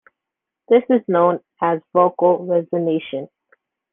[0.67, 3.29] This is known as vocal resonation.